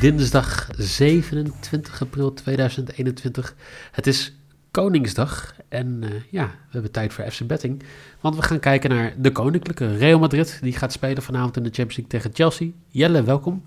Dinsdag 0.00 0.68
27 0.76 2.00
april 2.00 2.32
2021. 2.32 3.54
Het 3.90 4.06
is 4.06 4.36
Koningsdag 4.70 5.54
en 5.68 6.00
uh, 6.02 6.10
ja, 6.30 6.46
we 6.46 6.70
hebben 6.70 6.90
tijd 6.90 7.12
voor 7.12 7.30
FC 7.30 7.46
Betting. 7.46 7.82
Want 8.20 8.36
we 8.36 8.42
gaan 8.42 8.60
kijken 8.60 8.90
naar 8.90 9.14
de 9.18 9.32
Koninklijke 9.32 9.96
Real 9.96 10.18
Madrid. 10.18 10.58
Die 10.62 10.72
gaat 10.72 10.92
spelen 10.92 11.22
vanavond 11.22 11.56
in 11.56 11.62
de 11.62 11.68
Champions 11.68 11.96
League 11.96 12.18
tegen 12.18 12.34
Chelsea. 12.34 12.70
Jelle, 12.88 13.22
welkom. 13.22 13.64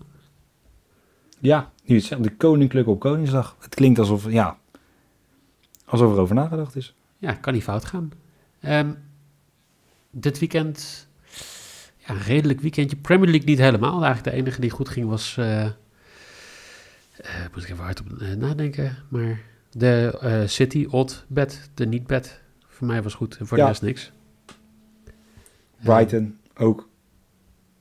Ja, 1.39 1.71
nu 1.85 1.95
het 1.95 2.23
de 2.23 2.35
Koninklijke 2.35 2.89
op 2.89 2.99
Koningsdag. 2.99 3.55
Het 3.59 3.75
klinkt 3.75 3.99
alsof, 3.99 4.31
ja, 4.31 4.57
alsof 5.85 6.13
er 6.13 6.19
over 6.19 6.35
nagedacht 6.35 6.75
is. 6.75 6.95
Ja, 7.17 7.33
kan 7.33 7.53
niet 7.53 7.63
fout 7.63 7.85
gaan. 7.85 8.11
Um, 8.61 8.97
dit 10.11 10.39
weekend, 10.39 11.07
ja, 11.97 12.13
redelijk 12.13 12.59
weekendje. 12.61 12.97
Premier 12.97 13.29
League 13.29 13.47
niet 13.47 13.59
helemaal. 13.59 14.03
Eigenlijk 14.03 14.35
de 14.35 14.41
enige 14.41 14.61
die 14.61 14.69
goed 14.69 14.89
ging 14.89 15.09
was... 15.09 15.35
Uh, 15.39 15.65
moet 17.53 17.63
ik 17.63 17.69
even 17.69 17.83
hard 17.83 17.99
op 17.99 18.07
uh, 18.21 18.33
nadenken. 18.33 18.97
Maar 19.09 19.41
de 19.71 20.19
uh, 20.23 20.47
City, 20.47 20.87
odd 20.89 21.25
bet, 21.27 21.69
de 21.73 21.85
niet 21.85 22.07
bet. 22.07 22.41
Voor 22.67 22.87
mij 22.87 23.03
was 23.03 23.13
goed 23.13 23.37
en 23.37 23.47
voor 23.47 23.57
ja. 23.57 23.63
de 23.63 23.69
rest 23.69 23.81
niks. 23.81 24.11
Brighton 25.83 26.37
ook. 26.57 26.89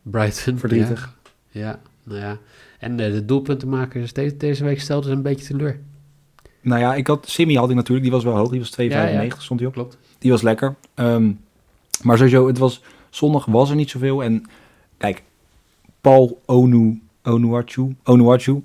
Brighton. 0.03 0.59
Verdrietig. 0.59 1.17
Ja, 1.49 1.61
ja 1.61 1.81
nou 2.03 2.21
ja. 2.21 2.39
En 2.79 2.97
de 2.97 3.25
doelpuntenmakers 3.25 4.13
deze, 4.13 4.37
deze 4.37 4.65
week 4.65 4.81
stelden 4.81 5.11
ze 5.11 5.17
een 5.17 5.23
beetje 5.23 5.47
teleur. 5.47 5.81
Nou 6.61 6.81
ja, 6.81 6.95
ik 6.95 7.07
had, 7.07 7.29
Simi 7.29 7.57
had 7.57 7.71
ik 7.71 7.77
natuurlijk, 7.77 8.03
die 8.03 8.15
was 8.15 8.25
wel 8.25 8.37
hoog. 8.37 8.51
Die 8.51 8.61
was 8.61 8.71
2,95 8.71 8.77
ja, 8.77 9.09
ja. 9.09 9.35
stond 9.39 9.61
hij 9.61 9.69
op. 9.69 9.75
Klopt. 9.75 9.99
Die 10.19 10.31
was 10.31 10.43
lekker. 10.43 10.75
Um, 10.95 11.41
maar 12.03 12.17
sowieso, 12.17 12.47
het 12.47 12.59
was, 12.59 12.83
zondag 13.11 13.45
was 13.45 13.71
er 13.71 13.77
niet 13.77 13.91
zoveel. 13.91 14.23
En 14.23 14.45
kijk, 14.97 15.23
Paul 16.01 16.43
Onu, 16.47 17.03
Onuachu, 17.23 17.97
Onuachu, 18.05 18.63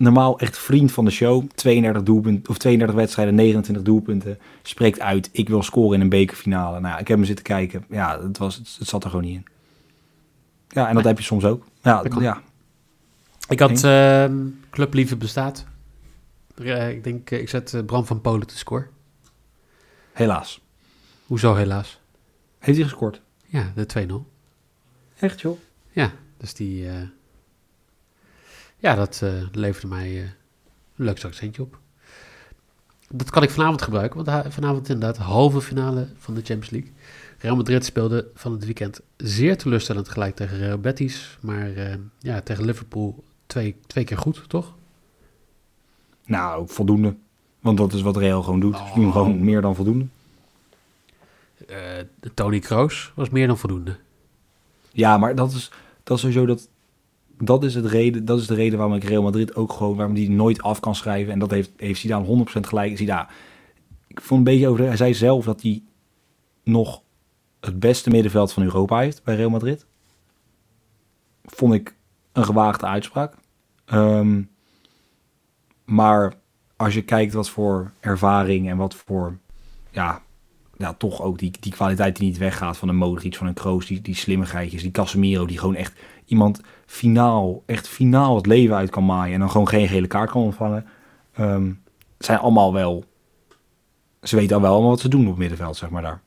normaal 0.00 0.38
echt 0.38 0.58
vriend 0.58 0.92
van 0.92 1.04
de 1.04 1.10
show. 1.10 1.50
32 1.54 2.02
doelpunten, 2.02 2.50
of 2.50 2.58
32 2.58 2.96
wedstrijden, 2.96 3.34
29 3.34 3.84
doelpunten. 3.84 4.38
Spreekt 4.62 5.00
uit, 5.00 5.28
ik 5.32 5.48
wil 5.48 5.62
scoren 5.62 5.94
in 5.94 6.00
een 6.00 6.08
bekerfinale. 6.08 6.80
Nou, 6.80 7.00
ik 7.00 7.08
heb 7.08 7.16
hem 7.16 7.26
zitten 7.26 7.44
kijken. 7.44 7.84
Ja, 7.88 8.22
het, 8.22 8.38
was, 8.38 8.54
het, 8.54 8.76
het 8.78 8.88
zat 8.88 9.04
er 9.04 9.10
gewoon 9.10 9.24
niet 9.24 9.34
in. 9.34 9.44
Ja, 10.68 10.88
en 10.88 10.94
dat 10.94 11.04
heb 11.04 11.18
je 11.18 11.24
soms 11.24 11.44
ook. 11.44 11.66
Ja, 11.82 12.04
ja. 12.20 12.42
Ik 13.48 13.60
had 13.60 13.84
uh, 13.84 14.24
Club 14.70 14.94
Lieve 14.94 15.16
bestaat. 15.16 15.66
Uh, 16.56 16.90
ik 16.90 17.04
denk, 17.04 17.30
ik 17.30 17.48
zet 17.48 17.72
uh, 17.72 17.84
Bram 17.84 18.06
van 18.06 18.20
Polen 18.20 18.46
te 18.46 18.58
score. 18.58 18.86
Helaas. 20.12 20.60
Hoezo 21.26 21.54
helaas? 21.54 22.00
Heeft 22.58 22.78
hij 22.78 22.86
gescoord? 22.86 23.20
Ja, 23.46 23.72
de 23.74 24.08
2-0. 24.08 24.12
Echt 25.18 25.40
joh? 25.40 25.58
Ja, 25.90 26.12
dus 26.36 26.54
die... 26.54 26.88
Uh, 28.80 28.90
ja, 28.90 28.94
dat 28.94 29.20
uh, 29.24 29.30
leverde 29.52 29.86
mij 29.86 30.10
uh, 30.10 30.20
een 30.20 31.04
leuk 31.04 31.24
accentje 31.24 31.62
op. 31.62 31.78
Dat 33.08 33.30
kan 33.30 33.42
ik 33.42 33.50
vanavond 33.50 33.82
gebruiken, 33.82 34.24
want 34.24 34.54
vanavond 34.54 34.88
inderdaad 34.88 35.16
halve 35.16 35.60
finale 35.60 36.08
van 36.16 36.34
de 36.34 36.40
Champions 36.40 36.70
League. 36.70 36.92
Real 37.38 37.56
Madrid 37.56 37.84
speelde 37.84 38.28
van 38.34 38.52
het 38.52 38.64
weekend 38.64 39.00
zeer 39.16 39.58
teleurstellend 39.58 40.08
gelijk 40.08 40.36
tegen 40.36 40.58
Real 40.58 40.78
Betis. 40.78 41.38
Maar 41.40 41.70
uh, 41.70 41.94
ja, 42.18 42.40
tegen 42.40 42.64
Liverpool 42.64 43.24
twee, 43.46 43.76
twee 43.86 44.04
keer 44.04 44.18
goed, 44.18 44.48
toch? 44.48 44.74
Nou, 46.26 46.68
voldoende. 46.68 47.14
Want 47.60 47.78
dat 47.78 47.92
is 47.92 48.02
wat 48.02 48.16
Real 48.16 48.42
gewoon 48.42 48.60
doet. 48.60 48.74
Oh. 48.74 48.88
Ze 48.88 48.94
doen 48.94 49.12
gewoon 49.12 49.44
meer 49.44 49.60
dan 49.60 49.74
voldoende. 49.74 50.06
Tony 52.34 52.58
Kroos 52.58 53.12
was 53.14 53.30
meer 53.30 53.46
dan 53.46 53.58
voldoende. 53.58 53.96
Ja, 54.90 55.18
maar 55.18 55.34
dat 55.34 55.52
is, 55.52 55.70
dat 56.02 56.16
is 56.16 56.22
sowieso 56.22 56.46
dat 56.46 56.68
dat 57.42 57.64
is, 57.64 57.74
het 57.74 57.86
reden, 57.86 58.24
dat 58.24 58.40
is 58.40 58.46
de 58.46 58.54
reden 58.54 58.78
waarom 58.78 58.96
ik 58.96 59.04
Real 59.04 59.22
Madrid 59.22 59.54
ook 59.54 59.72
gewoon, 59.72 59.96
waarom 59.96 60.14
die 60.14 60.30
nooit 60.30 60.62
af 60.62 60.80
kan 60.80 60.94
schrijven. 60.94 61.32
En 61.32 61.38
dat 61.38 61.50
heeft, 61.50 61.70
heeft 61.76 62.00
Zidane 62.00 62.44
100% 62.46 62.60
gelijk. 62.60 62.96
Zidane, 62.96 63.28
ik 64.06 64.20
vond 64.20 64.38
een 64.38 64.52
beetje 64.52 64.68
over, 64.68 64.86
hij 64.86 64.96
zei 64.96 65.14
zelf 65.14 65.44
dat 65.44 65.62
hij 65.62 65.82
nog 66.64 67.02
het 67.60 67.80
beste 67.80 68.10
middenveld 68.10 68.52
van 68.52 68.62
Europa 68.62 68.98
heeft 68.98 69.22
bij 69.22 69.36
Real 69.36 69.50
Madrid. 69.50 69.86
Vond 71.44 71.74
ik 71.74 71.94
een 72.32 72.44
gewaagde 72.44 72.86
uitspraak. 72.86 73.34
Um, 73.92 74.50
maar 75.84 76.34
als 76.76 76.94
je 76.94 77.02
kijkt 77.02 77.32
wat 77.32 77.50
voor 77.50 77.92
ervaring 78.00 78.68
en 78.68 78.76
wat 78.76 78.94
voor, 78.94 79.38
ja, 79.90 80.22
ja 80.80 80.94
toch 80.94 81.22
ook 81.22 81.38
die, 81.38 81.52
die 81.60 81.72
kwaliteit 81.72 82.16
die 82.16 82.26
niet 82.26 82.38
weggaat 82.38 82.76
van 82.76 82.88
een 82.88 82.96
Modric, 82.96 83.36
van 83.36 83.46
een 83.46 83.54
Kroos, 83.54 83.86
die, 83.86 84.00
die 84.00 84.14
slimmigheidjes, 84.14 84.82
die 84.82 84.90
Casemiro, 84.90 85.46
die 85.46 85.58
gewoon 85.58 85.74
echt 85.74 86.00
iemand 86.24 86.60
finaal, 86.86 87.62
echt 87.66 87.88
finaal 87.88 88.36
het 88.36 88.46
leven 88.46 88.76
uit 88.76 88.90
kan 88.90 89.04
maaien 89.04 89.34
en 89.34 89.40
dan 89.40 89.50
gewoon 89.50 89.68
geen 89.68 89.88
gele 89.88 90.06
kaart 90.06 90.30
kan 90.30 90.42
ontvangen. 90.42 90.86
Um, 91.40 91.82
zijn 92.18 92.38
allemaal 92.38 92.72
wel, 92.72 93.04
ze 94.22 94.36
weten 94.36 94.56
al 94.56 94.62
wel 94.62 94.72
allemaal 94.72 94.90
wat 94.90 95.00
ze 95.00 95.08
doen 95.08 95.22
op 95.22 95.28
het 95.28 95.38
middenveld, 95.38 95.76
zeg 95.76 95.90
maar 95.90 96.02
daar. 96.02 96.20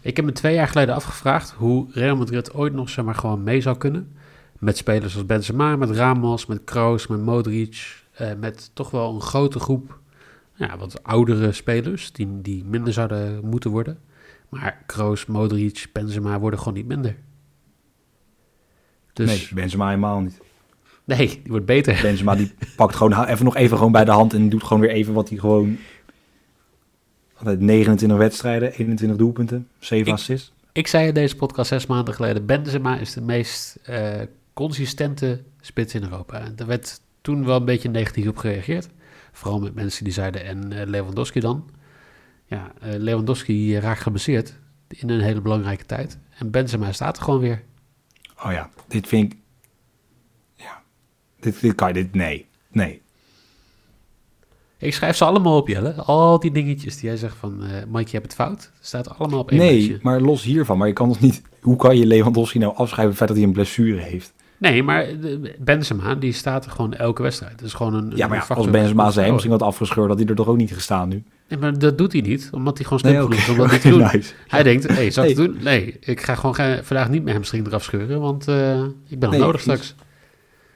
Ik 0.00 0.16
heb 0.16 0.24
me 0.24 0.32
twee 0.32 0.54
jaar 0.54 0.68
geleden 0.68 0.94
afgevraagd 0.94 1.50
hoe 1.50 1.86
Real 1.90 2.16
Madrid 2.16 2.54
ooit 2.54 2.72
nog 2.72 2.88
zeg 2.88 3.04
maar 3.04 3.14
gewoon 3.14 3.42
mee 3.42 3.60
zou 3.60 3.76
kunnen. 3.76 4.16
Met 4.58 4.76
spelers 4.76 5.14
als 5.14 5.26
Benzema, 5.26 5.76
met 5.76 5.90
Ramos, 5.90 6.46
met 6.46 6.64
Kroos, 6.64 7.06
met 7.06 7.20
Modric. 7.20 8.04
Uh, 8.20 8.28
met 8.38 8.70
toch 8.72 8.90
wel 8.90 9.14
een 9.14 9.20
grote 9.20 9.58
groep 9.58 9.98
ja, 10.56 10.78
wat 10.78 11.02
oudere 11.02 11.52
spelers 11.52 12.12
die, 12.12 12.40
die 12.40 12.64
minder 12.64 12.92
zouden 12.92 13.44
moeten 13.44 13.70
worden. 13.70 13.98
Maar 14.48 14.82
Kroos, 14.86 15.26
Modric, 15.26 15.86
Benzema 15.92 16.38
worden 16.38 16.58
gewoon 16.58 16.74
niet 16.74 16.86
minder. 16.86 17.16
Dus... 19.12 19.26
Nee, 19.26 19.48
Benzema 19.54 19.86
helemaal 19.88 20.20
niet. 20.20 20.40
Nee, 21.04 21.26
die 21.28 21.42
wordt 21.46 21.66
beter. 21.66 21.98
Benzema 22.02 22.34
die 22.34 22.54
pakt 22.76 22.96
gewoon 22.96 23.24
even 23.24 23.44
nog 23.44 23.56
even 23.56 23.76
gewoon 23.76 23.92
bij 23.92 24.04
de 24.04 24.10
hand 24.10 24.34
en 24.34 24.48
doet 24.48 24.62
gewoon 24.62 24.82
weer 24.82 24.90
even 24.90 25.14
wat 25.14 25.28
hij 25.28 25.38
gewoon... 25.38 25.78
Altijd 27.36 27.60
29 27.60 28.18
wedstrijden, 28.18 28.72
21 28.72 29.18
doelpunten, 29.18 29.68
7 29.78 30.12
assists. 30.12 30.52
Ik 30.72 30.86
zei 30.86 31.08
in 31.08 31.14
deze 31.14 31.36
podcast 31.36 31.68
zes 31.68 31.86
maanden 31.86 32.14
geleden, 32.14 32.46
Benzema 32.46 32.98
is 32.98 33.12
de 33.12 33.20
meest 33.20 33.78
uh, 33.90 34.20
consistente 34.52 35.42
spits 35.60 35.94
in 35.94 36.02
Europa. 36.02 36.40
En 36.40 36.56
daar 36.56 36.66
werd 36.66 37.00
toen 37.20 37.44
wel 37.44 37.56
een 37.56 37.64
beetje 37.64 37.88
negatief 37.88 38.28
op 38.28 38.36
gereageerd. 38.36 38.88
Vooral 39.36 39.60
met 39.60 39.74
mensen 39.74 40.04
die 40.04 40.12
zeiden, 40.12 40.44
en 40.44 40.72
uh, 40.72 40.82
Lewandowski 40.84 41.40
dan? 41.40 41.70
Ja, 42.46 42.72
uh, 42.84 42.94
Lewandowski 42.96 43.78
raakt 43.78 44.00
geblesseerd 44.00 44.58
in 44.88 45.10
een 45.10 45.20
hele 45.20 45.40
belangrijke 45.40 45.86
tijd. 45.86 46.18
En 46.38 46.50
Benzema 46.50 46.92
staat 46.92 47.16
er 47.16 47.22
gewoon 47.22 47.40
weer. 47.40 47.62
Oh 48.44 48.52
ja, 48.52 48.70
dit 48.88 49.08
vind 49.08 49.32
ik... 49.32 49.38
Ja, 50.54 50.82
dit, 51.40 51.60
dit 51.60 51.74
kan 51.74 51.88
je... 51.88 51.94
Dit, 51.94 52.14
nee, 52.14 52.46
nee. 52.70 53.02
Ik 54.78 54.94
schrijf 54.94 55.16
ze 55.16 55.24
allemaal 55.24 55.56
op, 55.56 55.68
Jelle. 55.68 55.92
Al 55.92 56.38
die 56.38 56.52
dingetjes 56.52 56.94
die 56.94 57.08
jij 57.08 57.16
zegt 57.16 57.36
van... 57.36 57.64
Uh, 57.64 57.70
Mike, 57.88 58.10
je 58.10 58.16
hebt 58.16 58.22
het 58.22 58.34
fout. 58.34 58.70
staat 58.80 59.18
allemaal 59.18 59.38
op 59.38 59.50
één 59.50 59.60
Nee, 59.60 59.98
maar 60.02 60.20
los 60.20 60.42
hiervan. 60.42 60.78
Maar 60.78 60.88
je 60.88 60.92
kan 60.92 61.08
toch 61.08 61.20
niet... 61.20 61.42
Hoe 61.60 61.76
kan 61.76 61.96
je 61.96 62.06
Lewandowski 62.06 62.58
nou 62.58 62.76
afschrijven 62.76 63.08
het 63.08 63.16
feit 63.16 63.28
dat 63.28 63.38
hij 63.38 63.46
een 63.46 63.52
blessure 63.52 64.00
heeft? 64.00 64.34
Nee, 64.58 64.82
maar 64.82 65.06
Benzema, 65.58 66.14
die 66.14 66.32
staat 66.32 66.64
er 66.64 66.70
gewoon 66.70 66.94
elke 66.94 67.22
wedstrijd. 67.22 67.58
Dat 67.58 67.66
is 67.66 67.74
gewoon 67.74 67.94
een, 67.94 68.12
ja, 68.14 68.26
maar 68.26 68.46
ja, 68.48 68.54
als 68.54 68.70
Benzema 68.70 69.10
zijn 69.10 69.26
hamstring 69.28 69.52
had 69.52 69.62
afgescheurd, 69.62 70.08
had 70.08 70.18
hij 70.18 70.26
er 70.26 70.34
toch 70.34 70.48
ook 70.48 70.56
niet 70.56 70.72
gestaan 70.72 71.08
nu? 71.08 71.22
Nee, 71.48 71.58
maar 71.58 71.78
dat 71.78 71.98
doet 71.98 72.12
hij 72.12 72.20
niet, 72.20 72.48
omdat 72.52 72.76
hij 72.76 72.84
gewoon 72.84 72.98
slim 72.98 73.12
nee, 73.12 73.24
okay. 73.24 73.48
om 73.50 73.56
dat 73.56 73.70
niet 73.70 73.80
te 73.80 73.88
doen. 73.88 73.98
nice. 74.12 74.32
Hij 74.46 74.62
denkt, 74.62 74.88
hey, 74.88 75.10
zal 75.10 75.24
ik 75.24 75.36
nee. 75.36 75.46
het 75.46 75.54
doen? 75.54 75.64
Nee, 75.64 75.96
ik 76.00 76.20
ga 76.20 76.34
gewoon 76.34 76.54
vandaag 76.82 77.08
niet 77.08 77.22
mijn 77.22 77.34
hamstring 77.34 77.66
eraf 77.66 77.82
scheuren, 77.82 78.20
want 78.20 78.48
uh, 78.48 78.82
ik 79.08 79.18
ben 79.18 79.30
nee, 79.30 79.40
nodig 79.40 79.60
straks. 79.60 79.94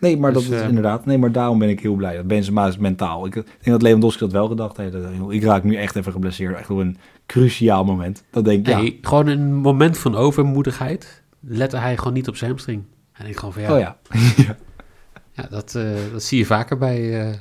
Nee, 0.01 0.17
maar 0.19 0.33
dus, 0.33 0.45
dat 0.45 0.53
is 0.53 0.63
uh, 0.63 0.69
inderdaad. 0.69 1.07
Nee, 1.07 1.19
maar 1.19 1.33
daarom 1.33 1.59
ben 1.59 1.69
ik 1.69 1.81
heel 1.81 1.95
blij. 1.95 2.17
Dat 2.17 2.27
Benzema 2.27 2.67
is 2.67 2.77
mentaal. 2.77 3.27
Ik 3.27 3.33
denk 3.33 3.47
dat 3.63 3.83
Lewandowski 3.83 4.21
dat 4.21 4.33
wel 4.33 4.49
gedacht 4.49 4.77
heeft. 4.77 4.95
Ik 5.29 5.43
raak 5.43 5.65
nu 5.65 5.77
echt 5.77 5.97
even 5.97 6.13
geblesseerd. 6.13 6.57
Echt 6.57 6.71
op 6.71 6.79
een 6.79 6.97
cruciaal 7.27 7.85
moment. 7.85 8.25
Dat 8.31 8.45
denk 8.45 8.69
ik, 8.69 8.81
ja. 8.81 8.91
Gewoon 9.01 9.27
een 9.27 9.55
moment 9.55 9.99
van 9.99 10.17
overmoedigheid 10.17 11.23
lette 11.41 11.77
hij 11.77 11.97
gewoon 11.97 12.13
niet 12.13 12.29
op 12.29 12.37
zijn 12.37 12.51
hamstring. 12.51 12.83
En 13.21 13.27
ik 13.27 13.37
gewoon 13.37 13.53
van 13.53 13.63
ja. 13.63 13.73
Oh 13.73 13.79
ja. 13.79 13.97
ja, 15.37 15.47
dat, 15.51 15.75
uh, 15.75 15.97
dat 16.13 16.23
zie 16.23 16.39
je 16.39 16.47
vaker 16.47 16.79
bij. 16.79 17.29
Uh, 17.29 17.35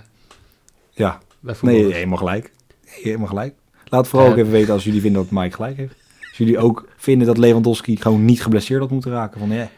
ja. 0.91 1.19
Bij 1.39 1.55
nee, 1.61 1.93
helemaal 1.93 2.17
gelijk. 2.17 2.51
Helemaal 2.85 3.27
gelijk. 3.27 3.55
Laat 3.85 4.07
vooral 4.07 4.29
ook 4.29 4.37
even 4.37 4.51
weten 4.51 4.73
als 4.73 4.83
jullie 4.83 5.01
vinden 5.01 5.21
dat 5.21 5.31
Mike 5.31 5.55
gelijk 5.55 5.77
heeft. 5.77 5.95
Als 6.27 6.37
jullie 6.37 6.57
ook 6.57 6.87
vinden 6.97 7.27
dat 7.27 7.37
Lewandowski 7.37 7.95
gewoon 7.95 8.25
niet 8.25 8.41
geblesseerd 8.41 8.79
had 8.79 8.89
moeten 8.89 9.11
raken. 9.11 9.39
Van, 9.39 9.49
ja, 9.49 9.69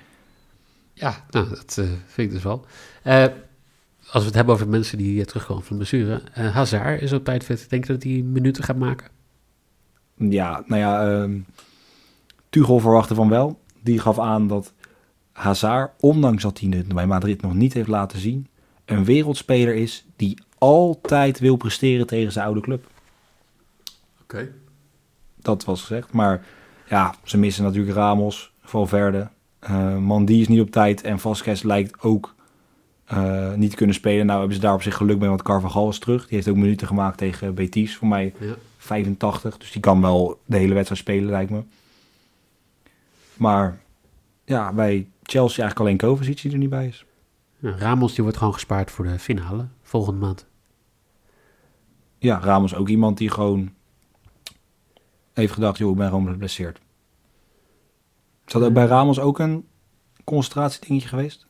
Ja, 0.94 1.26
nou, 1.30 1.50
dat 1.50 1.78
eh, 1.78 1.86
vind 1.86 2.28
ik 2.28 2.32
dus 2.32 2.44
wel. 2.44 2.66
Eh, 3.04 3.26
als 4.12 4.22
we 4.22 4.26
het 4.26 4.36
hebben 4.36 4.54
over 4.54 4.68
mensen 4.68 4.98
die 4.98 5.20
eh, 5.20 5.26
terugkomen 5.26 5.64
van 5.64 5.78
blessure. 5.78 6.22
eh 6.34 6.56
Hazard 6.56 7.02
is 7.02 7.12
op 7.12 7.24
tijd 7.24 7.44
fit. 7.44 7.70
Denk 7.70 7.86
je 7.86 7.94
dat 7.94 8.04
hij 8.04 8.12
minuten 8.12 8.64
gaat 8.64 8.78
maken? 8.78 9.08
ja, 10.16 10.64
nou 10.66 10.82
ja, 10.82 11.22
ehm 11.22 11.40
Tuchel 12.50 12.80
verwachtte 12.80 13.16
van 13.16 13.30
wel. 13.30 13.60
Die 13.84 14.00
gaf 14.00 14.20
aan 14.20 14.48
dat 14.48 14.74
Hazard, 15.42 15.92
ondanks 16.00 16.44
dat 16.44 16.60
hij 16.60 16.70
het 16.70 16.88
bij 16.88 17.08
Madrid 17.08 17.42
nog 17.42 17.54
niet 17.54 17.74
heeft 17.74 17.88
laten 17.88 18.20
zien, 18.20 18.48
een 18.86 19.04
wereldspeler 19.06 19.76
is 19.76 20.06
die 20.16 20.38
altijd 20.58 21.40
wil 21.40 21.56
presteren 21.56 22.08
tegen 22.08 22.32
zijn 22.32 22.46
oude 22.46 22.62
club. 22.62 22.88
Oké. 24.22 24.52
Dat 25.36 25.66
was 25.66 25.82
gezegd. 25.82 26.12
Maar 26.12 26.46
ja, 26.90 27.16
ze 27.24 27.38
missen 27.38 27.64
natuurlijk 27.64 27.96
Ramos, 27.96 28.54
Valverde. 28.62 29.30
eh 29.60 29.98
Mandy 29.98 30.34
is 30.34 30.48
niet 30.48 30.62
op 30.62 30.72
tijd 30.72 31.02
en 31.02 31.20
Vasquez 31.20 31.62
lijkt 31.62 32.02
ook 32.02 32.36
eh, 33.06 33.54
niet 33.54 33.70
te 33.70 33.76
kunnen 33.76 33.96
spelen. 33.96 34.26
Nou 34.26 34.38
hebben 34.40 34.56
ze 34.56 34.62
daar 34.62 34.74
op 34.74 34.82
zich 34.82 34.96
geluk 34.96 35.20
mee, 35.20 35.30
want 35.30 35.42
Carvajal 35.42 35.90
is 35.90 36.00
terug. 36.00 36.22
Die 36.28 36.36
heeft 36.36 36.50
ook 36.50 36.56
minuten 36.56 36.88
gemaakt 36.88 37.18
tegen 37.18 37.54
Betis, 37.56 37.96
voor 37.96 38.08
mij 38.08 38.34
Ja. 38.40 38.54
85. 38.78 39.58
Dus 39.58 39.72
die 39.72 39.82
kan 39.82 40.02
wel 40.02 40.40
de 40.46 40.58
hele 40.58 40.74
wedstrijd 40.74 41.02
spelen, 41.02 41.30
lijkt 41.30 41.52
me. 41.52 41.62
Maar 43.34 43.80
ja, 44.46 44.74
bij 44.74 45.08
Chelsea 45.32 45.64
eigenlijk 45.64 45.80
alleen 45.80 45.98
Kovacic 45.98 46.42
die 46.42 46.52
er 46.52 46.58
niet 46.58 46.70
bij 46.70 46.88
is. 46.88 47.06
Ramos 47.62 48.14
die 48.14 48.24
wordt 48.24 48.38
gewoon 48.38 48.54
gespaard 48.54 48.92
voor 48.92 49.06
de 49.06 49.20
finale 49.20 49.68
volgende 49.82 50.20
maand. 50.20 50.46
Ja, 52.18 52.40
Ramos 52.40 52.76
ook 52.76 52.90
iemand 52.90 53.18
die 53.18 53.30
gewoon 53.32 53.74
heeft 55.34 55.54
gedacht, 55.54 55.78
joh, 55.78 55.92
ik 55.92 55.98
ben 55.98 56.10
gewoon 56.10 56.28
geblesseerd. 56.28 56.80
Is 58.46 58.54
dat 58.54 58.64
ook 58.64 58.74
bij 58.74 58.86
Ramos 58.86 59.20
ook 59.20 59.40
een 59.40 59.66
concentratiedingetje 60.24 61.08
geweest? 61.08 61.48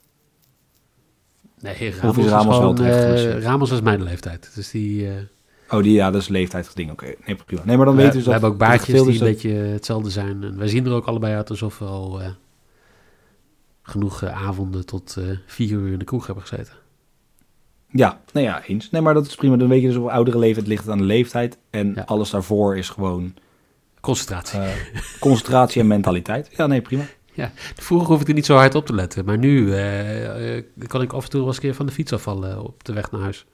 Nee, 1.60 1.92
Ramos 1.92 2.18
is 2.18 2.26
is, 2.26 2.32
Ramos 2.32 2.58
wel 2.58 2.74
terecht 2.74 3.00
geblesseerd? 3.02 3.44
Ramos 3.44 3.72
is 3.72 3.82
mijn 3.82 4.04
leeftijd. 4.04 4.52
Dus 4.56 4.72
die, 4.72 5.08
eh, 5.10 5.22
Oh, 5.70 5.84
die, 5.84 5.94
ja, 5.94 6.12
dat 6.12 6.22
is 6.22 6.28
leeftijdsding. 6.28 6.92
Oké, 6.92 7.14
nee, 7.26 7.36
prima. 7.36 7.62
Nee, 7.66 7.78
maar 7.78 7.86
dan 7.86 7.96
we, 7.96 8.02
weten 8.02 8.20
we 8.20 8.24
we 8.24 8.24
dus 8.24 8.24
dat 8.24 8.34
hebben 8.34 8.50
ook 8.50 8.58
baardjes 8.58 9.02
die 9.02 9.12
een 9.14 9.20
dat- 9.20 9.28
beetje 9.28 9.50
hetzelfde 9.50 10.10
zijn. 10.10 10.44
En 10.44 10.58
wij 10.58 10.68
zien 10.68 10.86
er 10.86 10.92
ook 10.94 11.06
allebei 11.06 11.36
uit 11.36 11.50
alsof 11.50 11.80
we 11.80 11.86
al 11.86 12.22
eh, 12.22 12.30
genoeg 13.82 14.22
eh, 14.24 14.48
avonden 14.48 14.86
tot 14.86 15.16
eh, 15.18 15.26
vier 15.46 15.72
uur 15.72 15.92
in 15.92 16.00
de 16.00 16.06
kroeg 16.06 16.26
hebben 16.26 16.46
gezeten. 16.46 16.74
Ja, 17.88 18.22
nee, 18.34 18.44
ja, 18.44 18.64
eens. 18.66 18.90
Nee, 18.90 19.02
maar 19.02 19.14
dat 19.14 19.26
is 19.26 19.36
prima. 19.36 19.56
Dan 19.56 19.68
weet 19.68 19.82
je 19.82 19.88
dus 19.88 19.96
op 19.98 20.08
oudere 20.08 20.38
leeftijd 20.38 20.68
ligt 20.68 20.84
het 20.84 20.92
aan 20.92 20.98
de 20.98 21.04
leeftijd. 21.04 21.58
En 21.70 21.92
Ja. 21.96 22.02
alles 22.06 22.30
daarvoor 22.30 22.78
is 22.78 22.90
gewoon 22.90 23.34
Concentratie. 24.02 24.60
eh, 24.60 24.70
concentratie 25.20 25.82
en 25.82 25.88
mentaliteit. 25.88 26.50
Ja, 26.56 26.68
nee, 26.68 26.82
prima. 26.82 27.04
Vroeger 27.76 28.08
hoefde 28.08 28.24
ik 28.24 28.30
er 28.30 28.34
niet 28.36 28.46
zo 28.46 28.56
hard 28.56 28.76
op 28.76 28.86
te 28.86 28.94
letten. 28.94 29.26
Maar 29.26 29.38
nu 29.38 29.66
kan 30.88 31.02
ik 31.02 31.14
af 31.14 31.24
en 31.24 31.30
toe 31.30 31.40
wel 31.40 31.48
eens 31.48 31.56
een 31.58 31.62
keer 31.64 31.76
van 31.76 31.86
de 31.86 31.92
fiets 31.92 32.14
afvallen 32.14 32.64
op 32.64 32.84
de 32.84 32.94
weg 32.94 33.12
naar 33.12 33.22
huis. 33.22 33.46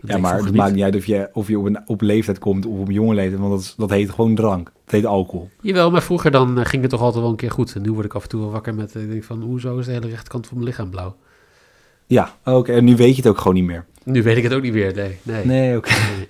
Dat 0.00 0.10
Ja, 0.10 0.18
maar 0.18 0.44
het 0.44 0.54
maakt 0.54 0.74
niet 0.74 0.82
uit 0.82 0.96
of 0.96 1.04
je, 1.06 1.28
of 1.32 1.48
je 1.48 1.58
op, 1.58 1.64
een, 1.66 1.78
op 1.86 2.00
leeftijd 2.00 2.38
komt 2.38 2.66
of 2.66 2.78
op 2.78 2.90
jonge 2.90 3.14
leeftijd. 3.14 3.40
Want 3.40 3.50
dat, 3.52 3.60
is- 3.60 3.74
dat 3.76 3.90
heet 3.90 4.10
gewoon 4.10 4.34
drank. 4.34 4.64
Dat 4.84 4.94
heet 4.94 5.06
alcohol. 5.06 5.50
Jawel, 5.60 5.90
maar 5.90 6.02
vroeger 6.02 6.30
dan 6.30 6.58
eh, 6.58 6.64
ging 6.64 6.82
het 6.82 6.90
toch 6.90 7.00
altijd 7.00 7.22
wel 7.22 7.30
een 7.30 7.36
keer 7.36 7.50
goed. 7.50 7.74
En 7.74 7.82
nu 7.82 7.92
word 7.92 8.04
ik 8.04 8.14
af 8.14 8.22
en 8.22 8.28
toe 8.28 8.40
wel 8.40 8.50
wakker 8.50 8.74
met, 8.74 8.94
eh, 8.96 9.02
ik 9.02 9.10
denk 9.10 9.24
van, 9.24 9.42
hoezo 9.42 9.78
is 9.78 9.86
de 9.86 9.92
hele 9.92 10.08
rechterkant 10.08 10.46
van 10.46 10.56
mijn 10.56 10.68
lichaam 10.68 10.90
blauw? 10.90 11.16
Ja, 12.06 12.34
oké. 12.44 12.72
En 12.72 12.84
nu 12.84 12.96
weet 12.96 13.10
je 13.16 13.22
het 13.22 13.26
ook 13.30 13.38
gewoon 13.38 13.54
niet 13.54 13.64
meer. 13.64 13.84
Nu 14.04 14.22
weet 14.22 14.36
ik 14.36 14.42
het 14.42 14.52
ook 14.54 14.62
niet 14.62 14.72
meer, 14.72 14.94
nee. 14.94 15.18
nee. 15.22 15.44
Nee, 15.44 15.76
oké. 15.76 15.90
Nee. 15.90 16.28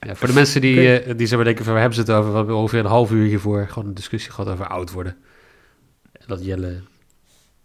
Ja, 0.00 0.14
voor 0.14 0.28
de 0.28 0.34
mensen 0.34 0.60
die, 0.60 0.98
eh, 0.98 1.16
die 1.16 1.26
zouden 1.26 1.46
denken 1.46 1.64
van, 1.64 1.72
waar 1.72 1.82
hebben 1.82 2.04
ze 2.04 2.10
het 2.10 2.18
over? 2.20 2.30
We 2.30 2.36
hebben 2.36 2.56
ongeveer 2.56 2.78
een 2.78 2.86
half 2.86 3.10
uur 3.10 3.26
hiervoor 3.26 3.66
gewoon 3.68 3.88
een 3.88 3.94
discussie 3.94 4.32
gehad 4.32 4.50
over 4.52 4.66
oud 4.66 4.92
worden. 4.92 5.16
En 6.12 6.24
dat 6.26 6.44
Jelle... 6.44 6.80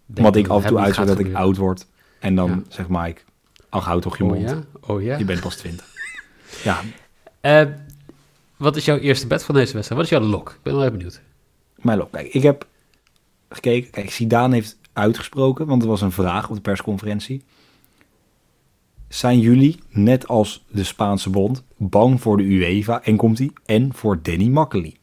Want 0.05 0.35
ik 0.35 0.47
af 0.47 0.61
en 0.63 0.67
toe 0.69 0.77
uitzet 0.79 1.07
dat 1.07 1.19
ik 1.19 1.33
oud 1.33 1.57
word. 1.57 1.87
En 2.19 2.35
dan 2.35 2.49
Ja. 2.49 2.61
zegt 2.67 2.89
Mike, 2.89 3.21
ach, 3.69 3.85
houd 3.85 4.01
toch 4.01 4.17
je 4.17 4.23
Oh 4.23 4.29
mond. 4.29 4.49
ja? 4.49 4.63
Oh 4.81 5.01
ja? 5.03 5.17
Je 5.17 5.25
bent 5.25 5.39
pas 5.41 5.55
20. 5.55 5.85
ja, 6.63 6.81
Eh, 7.41 7.65
wat 8.57 8.75
is 8.75 8.85
jouw 8.85 8.97
eerste 8.97 9.27
bed 9.27 9.43
van 9.43 9.55
deze 9.55 9.73
wedstrijd? 9.73 10.01
Wat 10.01 10.11
is 10.11 10.17
jouw 10.17 10.29
lok? 10.29 10.49
Ik 10.49 10.59
ben 10.63 10.73
wel 10.73 10.81
even 10.83 10.95
benieuwd. 10.97 11.21
mijn 11.75 11.97
loop. 11.97 12.11
Kijk, 12.11 12.33
ik 12.33 12.43
heb 12.43 12.67
gekeken. 13.49 13.91
Kijk, 13.91 14.11
Zidane 14.11 14.53
heeft 14.53 14.77
uitgesproken, 14.93 15.65
want 15.65 15.81
er 15.81 15.87
was 15.87 16.01
een 16.01 16.11
vraag 16.11 16.49
op 16.49 16.55
de 16.55 16.61
persconferentie. 16.61 17.43
Zijn 19.07 19.39
jullie, 19.39 19.79
net 19.89 20.27
als 20.27 20.63
de 20.67 20.83
Spaanse 20.83 21.29
bond, 21.29 21.63
bang 21.77 22.21
voor 22.21 22.37
de 22.37 22.43
UEFA 22.43 23.03
en 23.03 23.15
komt 23.17 23.37
die 23.37 23.53
en 23.65 23.93
voor 23.93 24.21
Danny 24.21 24.47
Makkely? 24.47 24.95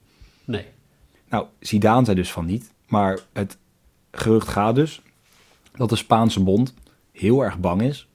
Nee. 0.45 0.65
Nou, 1.29 1.47
Zidane 1.61 2.05
zei 2.05 2.17
dus 2.17 2.33
van 2.33 2.47
niet, 2.47 2.73
maar 2.89 3.19
het 3.33 3.57
gerucht 4.11 4.49
gaat 4.49 4.75
dus 4.75 5.03
dat 5.73 5.89
de 5.89 5.97
Spaanse 5.97 6.43
bond 6.43 6.75
heel 7.13 7.45
erg 7.45 7.59
bang 7.59 7.83
is 7.83 8.09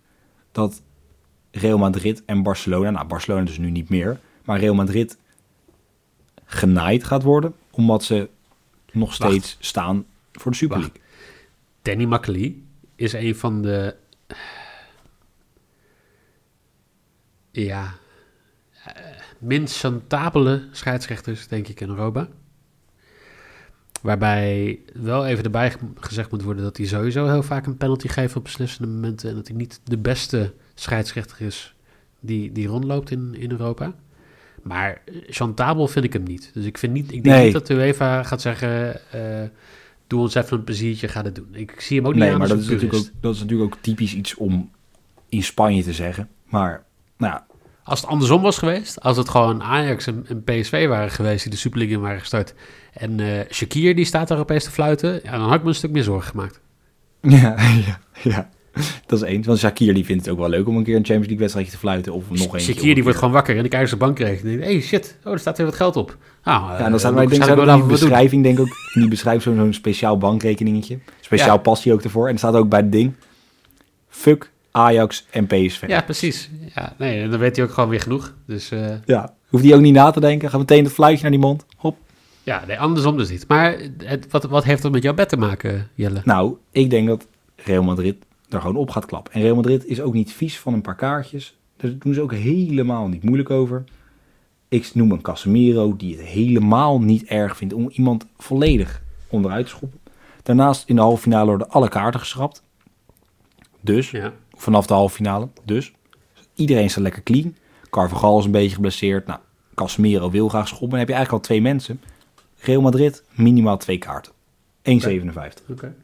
dat 0.52 0.82
Real 1.52 1.78
Madrid 1.78 2.26
en 2.26 2.44
Barcelona, 2.44 2.90
nou 2.90 3.08
Barcelona 3.08 3.46
dus 3.46 3.58
nu 3.58 3.70
niet 3.70 3.90
meer, 3.90 4.20
maar 4.46 4.60
Real 4.60 4.76
Madrid 4.76 5.18
genaaid 6.46 7.04
gaat 7.04 7.24
worden, 7.24 7.54
omdat 7.72 8.04
ze 8.04 8.30
nog 8.92 9.14
steeds 9.14 9.58
staan 9.60 10.06
voor 10.32 10.52
de 10.52 10.58
Super. 10.58 10.78
League. 10.78 11.02
Danny 11.82 12.06
Makkely 12.06 12.56
is 12.96 13.14
een 13.14 13.36
van 13.36 13.62
de... 13.62 13.96
Ja... 17.52 17.94
eh, 18.84 18.94
minst 19.38 19.78
chantabele 19.78 20.68
scheidsrechters, 20.72 21.48
denk 21.48 21.68
ik, 21.68 21.80
in 21.80 21.90
Europa. 21.90 22.28
Waarbij 24.02 24.80
wel 24.94 25.26
even 25.26 25.44
erbij 25.44 25.72
ge- 25.72 25.78
gezegd 25.96 26.32
moet 26.32 26.42
worden 26.44 26.64
dat 26.64 26.78
hij 26.78 26.86
sowieso 26.86 27.28
heel 27.28 27.44
vaak 27.44 27.66
een 27.66 27.78
penalty 27.78 28.08
geeft 28.08 28.36
op 28.36 28.44
beslissende 28.44 28.88
momenten. 28.92 29.30
En 29.30 29.36
dat 29.36 29.48
hij 29.48 29.58
niet 29.58 29.80
de 29.84 29.98
beste 29.98 30.54
scheidsrechter 30.76 31.42
is 31.46 31.76
die, 32.20 32.52
die 32.52 32.68
rondloopt 32.68 33.12
in, 33.12 33.36
in 33.38 33.52
Europa. 33.52 33.96
Maar 34.64 35.02
eh, 35.06 35.16
chantabel 35.30 35.88
vind 35.88 36.06
ik 36.06 36.14
hem 36.14 36.24
niet. 36.24 36.50
Dus 36.54 36.66
ik, 36.66 36.78
vind 36.78 36.94
niet, 36.94 37.12
ik 37.12 37.24
denk 37.24 37.36
Nee. 37.36 37.44
niet 37.44 37.54
dat 37.54 37.68
de 37.68 37.74
UEFA 37.74 38.24
gaat 38.24 38.42
zeggen... 38.42 39.02
eh, 39.12 39.50
doe 40.08 40.20
ons 40.20 40.36
even 40.36 40.58
een 40.58 40.64
pleziertje, 40.64 41.08
ga 41.08 41.22
dit 41.22 41.36
doen. 41.36 41.48
Ik 41.52 41.82
zie 41.82 41.98
hem 41.98 42.06
ook 42.06 42.14
niet 42.14 42.22
Nee, 42.22 42.32
aan 42.32 42.38
maar 42.40 42.50
als 42.50 42.58
dat 42.58 42.66
is, 42.66 42.72
natuurlijk 42.72 43.00
ook, 43.04 43.10
dat 43.22 43.34
is 43.36 43.40
natuurlijk 43.42 43.74
ook 43.76 43.82
typisch 43.82 44.14
iets 44.14 44.36
om 44.36 44.70
in 45.30 45.44
Spanje 45.44 45.84
te 45.84 45.94
zeggen. 45.94 46.30
Maar, 46.46 46.84
nou 47.18 47.34
ja, 47.34 47.46
Als 47.92 48.02
het 48.02 48.10
andersom 48.10 48.42
was 48.42 48.58
geweest, 48.58 49.02
als 49.02 49.18
het 49.18 49.30
gewoon 49.30 49.64
Ajax 49.64 50.08
en, 50.08 50.26
en 50.28 50.44
PSV 50.44 50.88
waren 50.88 51.12
geweest 51.12 51.44
die 51.44 51.52
de 51.52 51.58
Super 51.58 51.78
League 51.80 51.96
in 51.98 52.02
waren 52.04 52.20
gestart... 52.20 52.54
en 52.94 53.20
eh 53.20 53.46
Shakir 53.54 53.96
die 53.96 54.06
staat 54.06 54.28
daar 54.28 54.40
opeens 54.40 54.64
te 54.64 54.72
fluiten... 54.72 55.20
Ja, 55.24 55.32
dan 55.32 55.42
had 55.42 55.54
ik 55.56 55.62
me 55.62 55.68
een 55.68 55.76
stuk 55.76 55.92
meer 55.92 56.04
zorgen 56.04 56.30
gemaakt. 56.30 56.60
Ja, 57.42 57.56
ja, 57.86 58.00
ja. 58.24 58.50
Dat 59.06 59.22
is 59.22 59.28
eens. 59.28 59.48
Want 59.48 59.60
Shakir 59.60 59.94
die 59.94 60.06
vindt 60.06 60.26
het 60.26 60.34
ook 60.34 60.40
wel 60.40 60.50
leuk 60.50 60.68
om 60.68 60.78
een 60.78 60.84
keer 60.84 60.96
een 60.96 61.06
Champions 61.06 61.28
League 61.28 61.40
wedstrijdje 61.40 61.72
te 61.74 61.78
fluiten. 61.80 62.14
Of 62.14 62.30
nog 62.30 62.40
eentje. 62.56 62.74
Shakir 62.74 62.84
die 62.88 62.96
een 62.98 63.04
wordt 63.04 63.18
gewoon 63.18 63.34
wakker 63.34 63.58
en 63.58 63.70
kijkt 63.70 63.94
op 63.94 64.00
zijn 64.00 64.00
bankrekening. 64.00 64.56
En 64.56 64.68
denkt, 64.68 64.74
hey 64.74 64.82
shit, 64.82 65.18
oh, 65.24 65.34
er 65.34 65.40
staat 65.40 65.58
weer 65.58 65.66
wat 65.66 65.76
geld 65.76 65.96
op. 65.96 66.18
Nou, 66.44 66.72
Ja, 66.72 66.78
en 66.78 66.90
dan 66.90 67.00
staat 67.00 67.14
wij 67.14 67.26
denk 67.28 67.44
ik 67.44 67.50
ik 67.50 67.58
in 67.58 67.66
die 67.66 67.78
doen. 67.80 67.88
beschrijving 67.88 68.44
denk 68.44 68.58
ik 68.60 68.64
ook 68.66 68.76
die 68.94 69.08
beschrijving 69.08 69.58
zo'n 69.58 69.74
speciaal 69.74 70.18
bankrekeningetje. 70.18 71.00
Speciaal 71.22 71.62
Ja. 71.64 71.94
ook 71.94 72.04
ervoor. 72.04 72.28
En 72.28 72.34
er 72.34 72.40
staat 72.40 72.56
ook 72.56 72.70
bij 72.70 72.80
het 72.80 72.92
ding. 72.92 73.14
Fuck 74.10 74.52
Ajax 74.72 75.26
en 75.30 75.48
PSV. 75.48 75.84
Ja, 75.88 76.02
precies. 76.02 76.50
Ja, 76.76 76.94
nee, 76.98 77.22
en 77.22 77.30
dan 77.30 77.40
weet 77.40 77.56
hij 77.56 77.66
ook 77.66 77.72
gewoon 77.72 77.90
weer 77.90 78.02
genoeg. 78.02 78.34
Dus 78.46 78.72
eh, 78.72 78.96
ja. 79.06 79.34
Hoeft 79.48 79.64
hij 79.64 79.76
ook 79.76 79.82
niet 79.82 79.94
na 79.94 80.12
te 80.12 80.20
denken. 80.20 80.50
Ga 80.50 80.58
meteen 80.58 80.84
het 80.84 80.94
fluitje 80.94 81.22
naar 81.22 81.32
die 81.32 81.40
mond. 81.40 81.66
Hop. 81.78 81.98
ja, 82.44 82.64
nee, 82.68 82.80
andersom 82.80 83.18
dus 83.18 83.30
niet. 83.30 83.48
Maar 83.48 83.78
het, 83.98 84.28
wat, 84.32 84.44
wat 84.44 84.64
heeft 84.64 84.82
dat 84.82 84.92
met 84.92 85.04
jouw 85.04 85.14
bed 85.14 85.30
te 85.30 85.38
maken, 85.38 85.90
Jelle? 85.96 86.22
Nou, 86.24 86.58
ik 86.72 86.90
denk 86.90 87.08
dat 87.08 87.28
Real 87.56 87.84
Madrid 87.84 88.16
er 88.50 88.60
gewoon 88.62 88.76
op 88.76 88.90
gaat 88.90 89.06
klappen. 89.06 89.34
En 89.34 89.42
Real 89.42 89.56
Madrid 89.56 89.86
is 89.86 90.02
ook 90.02 90.14
niet 90.14 90.34
vies 90.34 90.60
van 90.60 90.74
een 90.74 90.82
paar 90.82 90.96
kaartjes. 90.96 91.58
Daar 91.78 91.92
doen 91.98 92.14
ze 92.14 92.22
ook 92.22 92.34
helemaal 92.34 93.08
niet 93.08 93.24
moeilijk 93.24 93.50
over. 93.50 93.84
Ik 94.70 94.92
noem 94.94 95.12
een 95.12 95.22
Casemiro 95.22 95.96
die 95.98 96.18
het 96.18 96.26
helemaal 96.26 97.02
niet 97.02 97.24
erg 97.24 97.58
vindt 97.58 97.74
om 97.74 97.90
iemand 97.90 98.26
volledig 98.38 99.02
onderuit 99.28 99.66
te 99.66 99.72
schoppen. 99.72 100.00
Daarnaast 100.44 100.90
in 100.90 100.96
de 100.96 101.02
halve 101.02 101.22
finale 101.22 101.46
worden 101.46 101.70
alle 101.70 101.90
kaarten 101.90 102.20
geschrapt. 102.20 102.64
Dus, 103.82 104.12
Ja. 104.12 104.34
Vanaf 104.62 104.88
de 104.88 104.94
halve 104.94 105.16
finale. 105.16 105.48
Dus, 105.66 105.94
iedereen 106.56 106.90
staat 106.90 107.04
lekker 107.04 107.24
clean. 107.24 107.56
Carvajal 107.90 108.40
is 108.40 108.46
een 108.46 108.52
beetje 108.52 108.76
geblesseerd. 108.76 109.28
Nou, 109.28 109.40
Casemiro 109.76 110.30
wil 110.30 110.50
graag 110.50 110.68
schoppen. 110.68 110.90
Dan 110.90 111.00
heb 111.00 111.08
je 111.08 111.14
eigenlijk 111.14 111.44
al 111.44 111.50
twee 111.50 111.62
mensen. 111.62 112.02
Real 112.58 112.82
Madrid, 112.82 113.24
minimaal 113.32 113.78
twee 113.78 113.98
kaarten. 113.98 114.32
1,57. 114.84 115.70
Oké. 115.70 115.96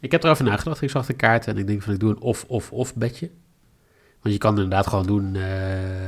Ik 0.00 0.10
heb 0.12 0.24
erover 0.24 0.44
nagedacht. 0.44 0.82
Ik 0.82 0.90
zag 0.90 1.06
de 1.06 1.12
kaart 1.12 1.46
en 1.46 1.58
ik 1.58 1.66
denk 1.66 1.82
van 1.82 1.92
ik 1.92 2.00
doe 2.00 2.10
een 2.10 2.20
of-of-of 2.20 2.94
bedje. 2.94 3.30
Want 4.20 4.34
je 4.34 4.38
kan 4.38 4.54
inderdaad 4.54 4.86
gewoon 4.86 5.06
doen, 5.06 5.34
eh, 5.34 5.42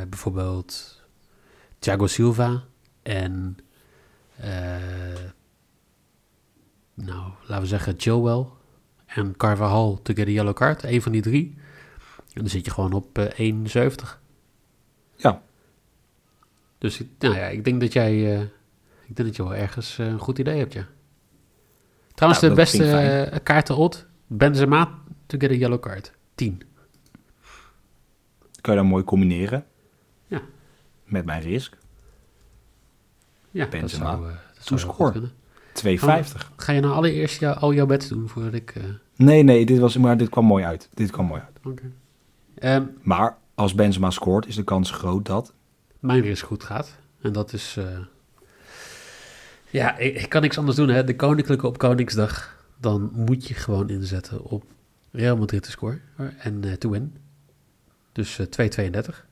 bijvoorbeeld 0.08 1.02
Thiago 1.78 2.06
Silva 2.06 2.64
en, 3.02 3.56
eh, 4.36 4.50
nou, 6.94 7.30
laten 7.40 7.60
we 7.60 7.66
zeggen 7.66 7.94
Chilwell 7.96 8.44
en 9.06 9.36
Carvajal 9.36 10.00
to 10.02 10.14
get 10.14 10.26
a 10.26 10.30
yellow 10.30 10.54
card. 10.54 10.82
Eén 10.82 11.02
van 11.02 11.12
die 11.12 11.22
drie. 11.22 11.56
En 12.36 12.42
dan 12.42 12.50
zit 12.50 12.64
je 12.64 12.70
gewoon 12.70 12.92
op 12.92 13.18
eh 13.18 13.38
1,70. 13.38 14.20
Ja, 15.16 15.42
Dus 16.78 17.00
ik- 17.00 17.08
nou 17.18 17.34
ja, 17.34 17.46
ik 17.46 17.64
denk 17.64 17.80
dat 17.80 17.92
jij... 17.92 18.34
eh, 18.36 18.40
Ik 19.08 19.16
denk 19.16 19.28
dat 19.28 19.36
je 19.36 19.42
wel 19.42 19.54
ergens 19.54 19.98
eh, 19.98 20.06
een 20.06 20.18
goed 20.18 20.38
idee 20.38 20.58
hebt, 20.58 20.72
ja. 20.72 20.86
Trouwens, 22.14 22.42
Nou, 22.42 22.54
de 22.54 22.60
dat 22.62 22.70
beste 22.72 23.30
uh, 23.32 23.38
kaarten 23.42 23.76
odd. 23.76 24.06
Benzema 24.26 24.98
to 25.26 25.38
get 25.38 25.50
a 25.50 25.54
yellow 25.54 25.80
card. 25.80 26.12
10. 26.34 26.62
Kan 28.60 28.74
je 28.74 28.80
dan 28.80 28.88
mooi 28.88 29.04
combineren. 29.04 29.64
Ja. 30.26 30.40
Met 31.04 31.24
mijn 31.24 31.40
risk. 31.42 31.76
Ja, 33.50 33.60
dat 33.60 33.70
Benzema. 33.70 34.12
uh, 34.18 34.20
dat 34.68 34.80
zou 34.80 35.12
kunnen. 35.12 35.32
2,50. 35.72 36.52
Ga 36.56 36.72
je 36.72 36.80
nou 36.80 36.94
allereerst 36.94 37.40
jou, 37.40 37.56
al 37.58 37.72
jouw 37.72 37.86
bets 37.86 38.08
doen 38.08 38.28
voordat 38.28 38.54
ik... 38.54 38.74
Nee, 39.16 39.42
nee, 39.42 39.66
dit, 39.66 39.78
was, 39.78 39.96
maar 39.96 40.16
dit 40.16 40.28
kwam 40.28 40.44
mooi 40.44 40.64
uit. 40.64 40.88
Dit 40.94 41.10
kwam 41.10 41.26
mooi 41.26 41.40
uit. 41.40 41.58
Oké. 41.64 41.92
Ehm, 42.58 42.84
Maar 43.02 43.36
als 43.54 43.74
Benzema 43.74 44.10
scoort, 44.10 44.46
is 44.46 44.54
de 44.56 44.64
kans 44.64 44.90
groot 44.90 45.26
dat... 45.26 45.52
mijn 46.00 46.20
risk 46.20 46.46
goed 46.46 46.64
gaat. 46.64 46.96
En 47.20 47.32
dat 47.32 47.52
is... 47.52 47.76
eh, 47.76 47.98
ja, 49.70 49.96
ik, 49.96 50.14
ik 50.22 50.28
kan 50.28 50.42
niks 50.42 50.58
anders 50.58 50.76
doen. 50.76 50.88
Hè. 50.88 51.04
De 51.04 51.16
Koninklijke 51.16 51.66
op 51.66 51.78
Koningsdag. 51.78 52.64
Dan 52.80 53.10
moet 53.12 53.48
je 53.48 53.54
gewoon 53.54 53.88
inzetten 53.88 54.42
op 54.44 54.64
Real 55.10 55.36
Madrid 55.36 55.62
te 55.62 55.70
scoren. 55.70 56.00
En 56.38 56.64
eh 56.64 56.72
to 56.72 56.90
win. 56.90 57.16
Dus 58.12 58.38
eh 58.38 58.46
2,32. 59.02 59.24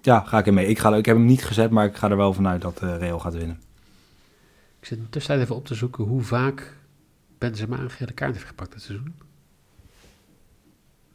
Ja, 0.00 0.20
ga 0.20 0.38
ik 0.38 0.46
in 0.46 0.54
mee. 0.54 0.66
Ik, 0.66 0.78
ga, 0.78 0.96
ik 0.96 1.06
heb 1.06 1.16
hem 1.16 1.24
niet 1.24 1.44
gezet, 1.44 1.70
maar 1.70 1.86
ik 1.86 1.96
ga 1.96 2.10
er 2.10 2.16
wel 2.16 2.32
vanuit 2.32 2.62
dat 2.62 2.82
eh 2.82 2.96
Real 2.98 3.18
gaat 3.18 3.34
winnen. 3.34 3.60
Ik 4.80 4.86
zit 4.86 4.98
in 4.98 5.04
de 5.04 5.10
tussentijd 5.10 5.44
even 5.44 5.56
op 5.56 5.66
te 5.66 5.74
zoeken 5.74 6.04
hoe 6.04 6.22
vaak 6.22 6.76
Benzema 7.38 7.78
een 7.78 7.90
gele 7.90 8.12
kaart 8.12 8.34
heeft 8.34 8.46
gepakt 8.46 8.72
dit 8.72 8.82
seizoen. 8.82 9.14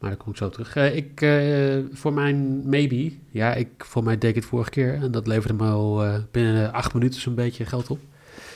Maar 0.04 0.12
daar 0.12 0.22
kom 0.22 0.32
ik 0.32 0.38
zo 0.38 0.48
terug. 0.48 0.76
Eh, 0.76 0.96
ik, 0.96 1.20
eh, 1.20 1.96
voor 1.96 2.12
mijn 2.12 2.68
maybe, 2.68 3.12
ja, 3.30 3.54
ik, 3.54 3.84
voor 3.84 4.04
mij 4.04 4.18
deed 4.18 4.30
ik 4.30 4.36
het 4.36 4.44
vorige 4.44 4.70
keer 4.70 4.94
en 4.94 5.10
dat 5.10 5.26
leverde 5.26 5.54
me 5.54 5.70
al 5.70 6.04
eh, 6.04 6.18
binnen 6.30 6.72
acht 6.72 6.94
minuten 6.94 7.20
zo'n 7.20 7.34
beetje 7.34 7.64
geld 7.64 7.90
op. 7.90 7.98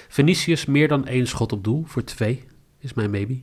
Vinicius 0.09 0.65
meer 0.65 0.89
dan 0.89 1.07
één 1.07 1.27
schot 1.27 1.53
op 1.53 1.65
doel 1.65 1.85
voor 1.87 2.05
twee 2.05 2.45
is 2.79 2.95
mijn 2.95 3.11
maybe. 3.11 3.41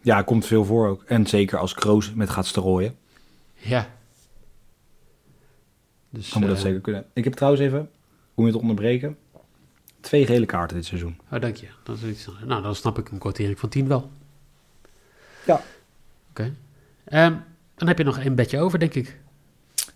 Ja, 0.00 0.22
komt 0.22 0.46
veel 0.46 0.64
voor 0.64 0.88
ook. 0.88 1.02
En 1.02 1.26
zeker 1.26 1.58
als 1.58 1.74
Kroos 1.74 2.14
met 2.14 2.30
gaat 2.30 2.46
strooien, 2.46 2.96
Ja. 3.54 3.88
Dus, 6.10 6.30
dan 6.30 6.40
moet 6.40 6.50
dat 6.50 6.60
zeker 6.60 6.80
kunnen. 6.80 7.06
Ik 7.12 7.24
heb 7.24 7.32
trouwens 7.32 7.62
even, 7.62 7.90
om 8.34 8.46
je 8.46 8.52
te 8.52 8.60
onderbreken, 8.60 9.16
twee 10.00 10.26
gele 10.26 10.46
kaarten 10.46 10.76
dit 10.76 10.86
seizoen. 10.86 11.18
Oh, 11.32 11.40
dank 11.40 11.56
je. 11.56 11.66
Dat 11.82 11.96
is 11.96 12.10
iets, 12.10 12.28
nou, 12.44 12.62
dan 12.62 12.74
snap 12.74 12.98
ik 12.98 13.10
een 13.10 13.18
kwartering 13.18 13.58
van 13.58 13.68
10 13.68 13.88
wel. 13.88 14.10
Oké. 16.36 16.54
Ehm, 17.04 17.34
dan 17.74 17.88
heb 17.88 17.98
je 17.98 18.04
nog 18.04 18.18
één 18.18 18.34
bedje 18.34 18.60
over, 18.60 18.78
denk 18.78 18.94
ik. 18.94 19.18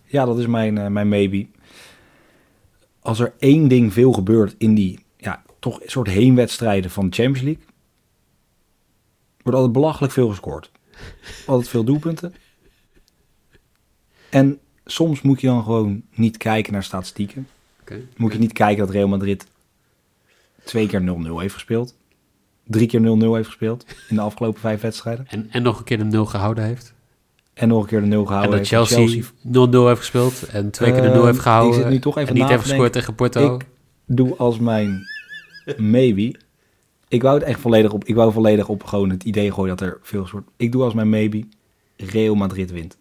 Ja, 0.05 0.25
dat 0.25 0.39
is 0.39 0.47
mijn, 0.47 0.77
eh, 0.77 0.87
mijn 0.87 1.07
maybe. 1.07 1.47
Als 2.99 3.19
er 3.19 3.33
één 3.39 3.67
ding 3.67 3.93
veel 3.93 4.11
gebeurt 4.11 4.55
in 4.57 4.73
die 4.73 5.05
ja, 5.17 5.43
toch 5.59 5.79
soort 5.85 6.07
heenwedstrijden 6.07 6.91
van 6.91 7.09
de 7.09 7.15
Champions 7.15 7.41
League, 7.41 7.63
wordt 9.41 9.57
altijd 9.57 9.73
belachelijk 9.73 10.13
veel 10.13 10.29
gescoord. 10.29 10.71
Altijd 11.45 11.69
veel 11.69 11.83
doelpunten. 11.83 12.33
En 14.29 14.59
soms 14.85 15.21
moet 15.21 15.41
je 15.41 15.47
dan 15.47 15.63
gewoon 15.63 16.03
niet 16.13 16.37
kijken 16.37 16.73
naar 16.73 16.83
statistieken. 16.83 17.47
Moet 18.17 18.33
je 18.33 18.39
niet 18.39 18.53
kijken 18.53 18.85
dat 18.85 18.93
Real 18.93 19.07
Madrid 19.07 19.45
twee 20.63 20.87
keer 20.87 21.01
0-0 21.01 21.39
heeft 21.39 21.53
gespeeld. 21.53 21.95
Drie 22.71 22.87
keer 22.87 22.99
0-0 22.99 23.03
heeft 23.03 23.47
gespeeld 23.47 23.85
in 24.09 24.15
de 24.15 24.21
afgelopen 24.21 24.59
vijf 24.59 24.81
wedstrijden. 24.81 25.25
En, 25.29 25.47
en 25.51 25.61
nog 25.61 25.77
een 25.77 25.83
keer 25.83 25.97
de 25.97 26.03
0 26.03 26.25
gehouden 26.25 26.63
heeft. 26.63 26.93
En 27.53 27.67
nog 27.67 27.81
een 27.81 27.87
keer 27.87 28.01
de 28.01 28.05
0 28.05 28.19
en 28.19 28.27
gehouden 28.27 28.57
dat 28.57 28.69
heeft. 28.69 28.91
Chelsea 28.91 29.23
0-0 29.67 29.87
heeft 29.87 29.99
gespeeld. 29.99 30.43
En 30.43 30.71
twee 30.71 30.91
keer 30.91 31.01
de 31.01 31.07
0 31.07 31.17
Ehm, 31.17 31.25
heeft 31.25 31.39
gehouden. 31.39 31.75
ik 31.75 31.81
zit 31.81 31.91
nu 31.91 31.99
toch 31.99 32.17
even 32.17 32.29
en 32.29 32.35
niet 32.35 32.49
heeft 32.49 32.63
gescoord 32.63 32.93
tegen 32.93 33.15
Porto. 33.15 33.55
Ik 33.55 33.65
doe 34.05 34.35
als 34.35 34.59
mijn 34.59 35.01
maybe. 35.77 36.35
Ik 37.07 37.21
wou 37.21 37.35
het 37.37 37.47
echt 37.47 37.59
volledig 37.59 37.93
op. 37.93 38.03
Ik 38.03 38.15
wou 38.15 38.31
volledig 38.31 38.67
op 38.67 38.83
gewoon 38.83 39.09
het 39.09 39.23
idee 39.23 39.51
gooien 39.51 39.77
dat 39.77 39.87
er 39.87 39.99
veel 40.01 40.25
soort. 40.27 40.47
Ik 40.57 40.71
doe 40.71 40.83
als 40.83 40.93
mijn 40.93 41.09
maybe. 41.09 41.43
Real 41.97 42.35
Madrid 42.35 42.71
wint. 42.71 42.97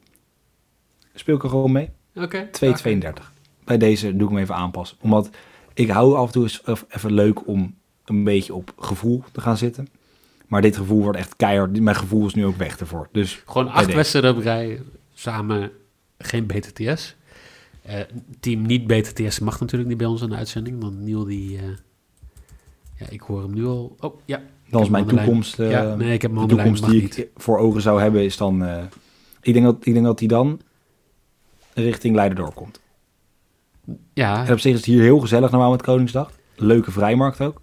Speel 1.14 1.36
ik 1.36 1.42
er 1.42 1.48
gewoon 1.48 1.72
mee? 1.72 1.90
Oké. 2.14 2.48
2,32. 2.52 3.32
Bij 3.64 3.78
deze 3.78 4.16
doe 4.16 4.28
ik 4.28 4.34
hem 4.34 4.42
even 4.42 4.54
aanpassen. 4.54 4.96
Omdat 5.00 5.30
ik 5.74 5.88
hou 5.88 6.16
af 6.16 6.26
en 6.26 6.32
toe 6.32 6.42
eens 6.42 6.62
even 6.88 7.12
leuk 7.12 7.46
om 7.46 7.74
een 8.04 8.24
beetje 8.24 8.54
op 8.54 8.72
gevoel 8.78 9.22
te 9.32 9.40
gaan 9.40 9.56
zitten. 9.56 9.88
Maar 10.46 10.62
dit 10.62 10.76
gevoel 10.76 11.02
wordt 11.02 11.18
echt 11.18 11.36
keihard. 11.36 11.80
Mijn 11.80 11.96
gevoel 11.96 12.26
is 12.26 12.34
nu 12.34 12.46
ook 12.46 12.56
weg 12.56 12.78
ervoor. 12.78 13.08
Dus 13.12 13.42
Gewoon 13.46 13.68
acht 13.68 13.94
wedstrijden 13.94 14.36
op 14.36 14.42
rij. 14.42 14.82
Samen 15.14 15.70
geen 16.18 16.46
BTTS. 16.46 17.16
Eh 17.82 18.00
team 18.40 18.62
niet 18.62 18.86
BTTS 18.86 19.38
mag 19.38 19.60
natuurlijk 19.60 19.88
niet 19.88 19.98
bij 19.98 20.06
ons 20.06 20.22
in 20.22 20.28
de 20.28 20.34
uitzending. 20.36 20.82
Want 20.82 21.00
Niel 21.00 21.24
die... 21.24 21.56
eh, 21.58 21.62
ja, 22.96 23.06
ik 23.08 23.20
hoor 23.20 23.42
hem 23.42 23.54
nu 23.54 23.66
al. 23.66 23.96
Oh, 24.00 24.20
ja. 24.24 24.42
dan 24.68 24.82
is 24.82 24.88
mijn 24.88 25.06
toekomst. 25.06 25.58
eh, 25.58 25.70
ja, 25.70 25.94
nee, 25.94 26.12
ik 26.12 26.22
heb 26.22 26.30
hem 26.36 26.40
de 26.48 26.54
toekomst 26.54 26.84
die 26.86 27.02
niet. 27.02 27.18
ik 27.18 27.28
voor 27.36 27.58
ogen 27.58 27.80
zou 27.80 28.00
hebben 28.00 28.24
is 28.24 28.36
dan... 28.36 28.64
eh, 28.64 28.82
ik, 29.40 29.52
denk 29.52 29.64
dat, 29.64 29.76
ik 29.86 29.92
denk 29.92 30.04
dat 30.04 30.18
die 30.18 30.28
dan 30.28 30.60
richting 31.74 32.14
Leiderdorp 32.14 32.54
komt. 32.54 32.80
Ja, 34.14 34.46
En 34.46 34.52
op 34.52 34.58
zich 34.58 34.70
is 34.72 34.76
het 34.76 34.86
hier 34.86 35.02
heel 35.02 35.18
gezellig 35.18 35.50
normaal 35.50 35.70
met 35.70 35.82
Koningsdag. 35.82 36.30
Leuke 36.56 36.90
vrijmarkt 36.90 37.40
ook. 37.40 37.60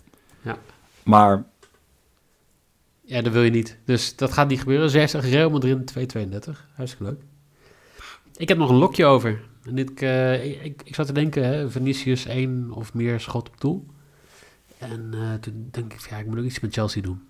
Maar 1.08 1.46
Ja, 3.02 3.22
dat 3.22 3.34
wil 3.34 3.44
je 3.44 3.52
niet. 3.52 3.78
Dus 3.86 4.16
dat 4.16 4.34
gaat 4.34 4.48
niet 4.48 4.60
gebeuren. 4.60 4.90
Zij 4.90 5.08
zegt 5.08 5.26
Real 5.26 5.50
Madrid 5.50 5.94
2,32. 5.98 5.98
Hartstikke 6.76 7.04
leuk. 7.04 7.22
Ik 8.36 8.48
heb 8.48 8.58
nog 8.58 8.70
een 8.70 8.76
lokje 8.76 9.06
over. 9.06 9.42
En 9.64 9.78
eh, 9.78 10.46
ik, 10.46 10.62
ik, 10.64 10.82
ik 10.84 10.96
zat 10.96 11.06
te 11.06 11.14
denken, 11.14 11.46
hè, 11.46 11.70
Vinicius 11.70 12.26
één 12.26 12.72
of 12.72 12.94
meer 12.94 13.20
schot 13.20 13.50
op 13.50 13.62
doel. 13.62 13.86
En 14.78 15.10
eh, 15.14 15.34
toen 15.34 15.68
denk 15.72 15.94
ik, 15.94 16.10
ja, 16.10 16.18
ik 16.18 16.26
moet 16.26 16.38
ook 16.38 16.46
iets 16.46 16.60
met 16.60 16.74
Chelsea 16.74 17.02
doen. 17.02 17.22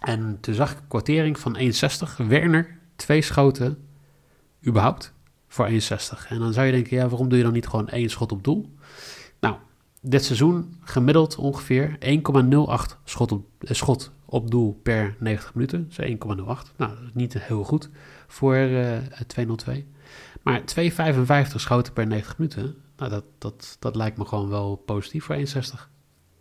En 0.00 0.38
toen 0.40 0.54
zag 0.54 0.72
ik 0.72 0.78
een 0.78 0.88
kwartering 0.88 1.38
van 1.38 1.58
1,60. 1.58 2.26
Werner, 2.26 2.78
twee 2.96 3.22
schoten, 3.22 3.78
überhaupt, 4.66 5.12
voor 5.48 5.68
1,60. 5.70 5.74
En 6.28 6.38
dan 6.38 6.52
zou 6.52 6.66
je 6.66 6.72
denken, 6.72 6.96
ja, 6.96 7.08
waarom 7.08 7.28
doe 7.28 7.38
je 7.38 7.44
dan 7.44 7.52
niet 7.52 7.68
gewoon 7.68 7.88
één 7.88 8.10
schot 8.10 8.32
op 8.32 8.44
doel? 8.44 8.72
Dit 10.00 10.24
seizoen 10.24 10.76
gemiddeld 10.80 11.36
ongeveer 11.36 11.96
1,08 12.00 12.98
schot 13.04 13.32
op, 13.32 13.46
eh, 13.58 13.74
schot 13.74 14.12
op 14.24 14.50
doel 14.50 14.80
per 14.82 15.16
90 15.18 15.54
minuten. 15.54 15.86
Dus 15.88 15.98
1,08. 15.98 16.72
Nou, 16.76 16.94
dat 16.94 17.04
is 17.04 17.14
niet 17.14 17.42
heel 17.42 17.64
goed 17.64 17.90
voor 18.26 18.54
eh 18.54 18.98
2,02. 19.26 19.86
Maar 20.42 20.64
2,55 20.64 21.60
schoten 21.60 21.92
per 21.92 22.06
90 22.06 22.38
minuten. 22.38 22.74
Nou, 22.96 23.10
dat, 23.10 23.24
dat, 23.38 23.76
dat 23.78 23.96
lijkt 23.96 24.18
me 24.18 24.24
gewoon 24.24 24.48
wel 24.48 24.76
positief 24.76 25.24
voor 25.24 25.36
1,60. 25.36 25.42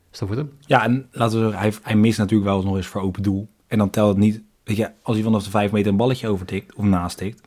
Dus 0.10 0.20
dat 0.20 0.28
wordt 0.28 0.42
hem. 0.42 0.52
ja, 0.60 0.84
en 0.84 1.08
laten 1.12 1.38
we 1.38 1.44
zeggen, 1.44 1.60
hij, 1.60 1.74
hij 1.82 1.96
mist 1.96 2.18
natuurlijk 2.18 2.50
wel 2.50 2.58
eens 2.58 2.66
nog 2.66 2.76
eens 2.76 2.88
voor 2.88 3.02
open 3.02 3.24
doel. 3.24 3.50
En 3.68 3.78
dan 3.78 3.90
telt 3.90 4.10
het 4.10 4.18
niet... 4.18 4.42
Weet 4.64 4.78
je, 4.78 4.92
als 5.02 5.16
hij 5.16 5.26
vanaf 5.26 5.44
de 5.44 5.50
5 5.50 5.72
meter 5.72 5.92
een 5.92 5.98
balletje 5.98 6.28
overtikt 6.28 6.76
of 6.76 6.86
nastikt. 6.86 7.42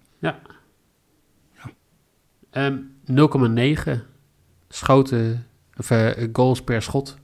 Ehm 2.51 2.77
0,9 3.87 4.01
schoten, 4.69 5.47
of 5.81 5.91
eh, 5.91 6.29
goals 6.33 6.63
per 6.63 6.83
schot. 6.83 7.17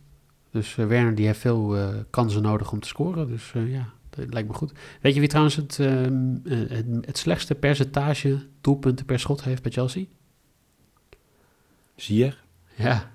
Dus 0.51 0.77
eh, 0.79 0.87
Werner 0.87 1.15
die 1.15 1.27
heeft 1.27 1.41
veel 1.41 1.77
eh, 1.77 1.89
kansen 2.11 2.43
nodig 2.43 2.73
om 2.73 2.81
te 2.81 2.89
scoren. 2.89 3.29
Dus 3.29 3.53
ja, 3.55 3.89
dat 4.11 4.33
lijkt 4.33 4.49
me 4.49 4.55
goed. 4.55 4.73
Weet 5.01 5.15
je 5.15 5.21
wie 5.21 5.29
trouwens 5.29 5.57
het, 5.57 5.79
ehm, 5.79 6.35
eh, 6.45 6.59
het, 6.69 6.87
het 7.01 7.19
slechtste 7.19 7.55
percentage 7.55 8.47
doelpunten 8.61 9.07
per 9.07 9.19
schot 9.21 9.45
heeft 9.45 9.63
bij 9.63 9.73
Chelsea? 9.73 10.05
Zie 11.97 12.17
je? 12.17 12.33
Ja, 12.75 13.11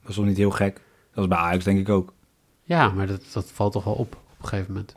Dat 0.00 0.08
is 0.10 0.14
toch 0.14 0.24
niet 0.24 0.36
heel 0.36 0.50
gek? 0.50 0.80
Dat 1.12 1.22
is 1.24 1.28
bij 1.30 1.38
Ajax 1.38 1.64
denk 1.64 1.78
ik 1.78 1.88
ook. 1.88 2.12
ja 2.62 2.90
maar 2.90 3.06
dat, 3.06 3.22
dat 3.32 3.50
valt 3.50 3.72
toch 3.72 3.84
wel 3.84 3.94
op 3.94 4.14
op 4.14 4.42
een 4.42 4.48
gegeven 4.48 4.72
moment. 4.72 4.96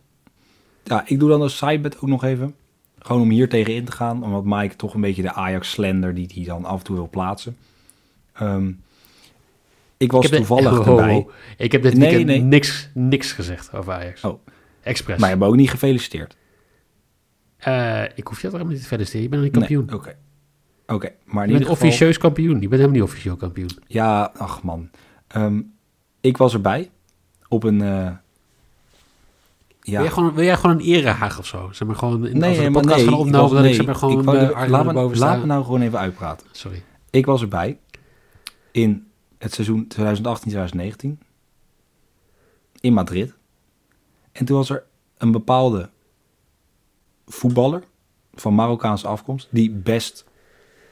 Ja, 0.83 1.03
ik 1.07 1.19
doe 1.19 1.29
dan 1.29 1.41
als 1.41 1.57
sidebet 1.57 1.95
ook 1.95 2.09
nog 2.09 2.23
even. 2.23 2.55
Gewoon 2.99 3.21
om 3.21 3.29
hier 3.29 3.49
tegen 3.49 3.75
in 3.75 3.85
te 3.85 3.91
gaan. 3.91 4.23
Omdat 4.23 4.43
Mike 4.45 4.75
toch 4.75 4.93
een 4.93 5.01
beetje 5.01 5.21
de 5.21 5.33
Ajax 5.33 5.71
slender 5.71 6.13
die 6.13 6.31
hij 6.33 6.43
dan 6.43 6.65
af 6.65 6.77
en 6.77 6.85
toe 6.85 6.95
wil 6.95 7.09
plaatsen. 7.09 7.57
Ehm, 8.33 8.71
ik 10.03 10.11
was 10.11 10.25
ik 10.25 10.33
toevallig 10.35 10.71
oh, 10.71 10.79
oh, 10.79 10.87
erbij. 10.87 11.25
Ik 11.57 11.71
heb 11.71 11.81
dit 11.81 11.93
Nee, 11.93 12.01
weekend 12.07 12.27
nee. 12.27 12.39
Niks, 12.41 12.89
niks 12.93 13.31
gezegd 13.31 13.73
over 13.73 13.93
Ajax. 13.93 14.23
Oh. 14.23 14.45
Expres. 14.81 15.19
Maar 15.19 15.29
je 15.29 15.35
hebt 15.35 15.47
ook 15.47 15.55
niet 15.55 15.69
gefeliciteerd. 15.69 16.35
Eh, 17.57 18.03
ik 18.15 18.27
hoef 18.27 18.35
je 18.37 18.43
toch 18.43 18.51
helemaal 18.51 18.71
niet 18.73 18.81
te 18.81 18.87
feliciteren. 18.87 19.23
Je 19.23 19.29
bent 19.29 19.43
een 19.43 19.51
kampioen. 19.51 19.85
Nee, 19.85 19.95
Oké. 19.95 20.15
Oké, 20.87 21.11
maar 21.25 21.43
in 21.43 21.51
je 21.51 21.57
bent 21.57 21.69
geval... 21.69 21.87
officieus 21.87 22.17
kampioen. 22.17 22.53
Je 22.53 22.67
bent 22.67 22.71
helemaal 22.71 22.91
niet 22.91 23.01
officieel 23.01 23.35
kampioen. 23.35 23.69
Ja, 23.87 24.31
ach 24.37 24.63
man. 24.63 24.89
Ehm, 25.27 25.61
ik 26.21 26.37
was 26.37 26.53
erbij 26.53 26.89
op 27.47 27.63
een... 27.63 27.81
eh, 27.81 27.87
ja, 27.87 28.19
Wil, 29.81 30.01
jij 30.01 30.09
gewoon, 30.09 30.33
wil 30.33 30.43
jij 30.43 30.55
gewoon 30.55 30.75
een 30.75 30.85
erehaag 30.85 31.39
of 31.39 31.45
zo? 31.45 31.69
Zeg 31.71 31.87
maar 31.87 31.97
gewoon 31.97 32.27
in, 32.27 32.37
nee, 32.37 32.49
als 32.49 32.57
we 32.57 32.63
de 32.63 32.69
maar 32.69 32.81
podcast 32.81 32.99
nee, 33.01 33.09
gaan 33.09 33.19
opnemen, 33.19 33.49
dat 33.55 33.65
ik 33.65 33.73
zeg 33.73 33.85
maar 33.85 33.95
gewoon 33.95 34.19
ik 34.19 34.25
wou 34.25 34.39
de- 34.39 34.53
armen 34.53 34.69
laat, 34.69 35.09
me, 35.09 35.17
laat 35.17 35.39
me 35.39 35.45
nou 35.45 35.63
gewoon 35.63 35.81
even 35.81 35.99
uitpraten. 35.99 36.47
Sorry. 36.51 36.83
Ik 37.09 37.25
was 37.25 37.41
erbij 37.41 37.77
in 38.71 39.07
het 39.43 39.53
seizoen 39.53 39.87
2018-2019 39.97 41.07
in 42.79 42.93
Madrid. 42.93 43.33
En 44.31 44.45
toen 44.45 44.57
was 44.57 44.69
er 44.69 44.83
een 45.17 45.31
bepaalde 45.31 45.89
voetballer 47.25 47.83
van 48.33 48.55
Marokkaanse 48.55 49.07
afkomst 49.07 49.47
die 49.51 49.71
best 49.71 50.25